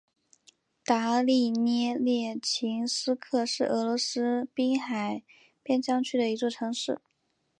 [0.83, 5.21] 达利涅列琴斯克是俄罗斯滨海
[5.61, 6.99] 边疆区的一座城市。